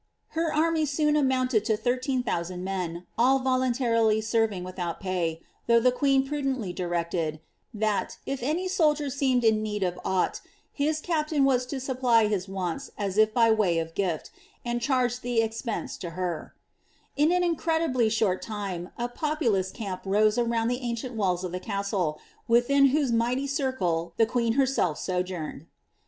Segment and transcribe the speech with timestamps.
[0.33, 7.39] Bar amj to 13,000 mc;p, all ▼oluntarily senrina wiUioat pay, thongh tlia "Nvdently directed ^
[7.71, 10.41] that, if any soldier seemed in need of aBghi,
[10.79, 14.31] hk captain was to supply his wants as if by way of gift,
[14.65, 16.55] and ehvge the expense to her."
[17.15, 21.59] In an incredibly short time a populons camp rast around the ancient walls of the
[21.59, 25.67] castle, within whose mighty dida the f|iieen herself sojourned.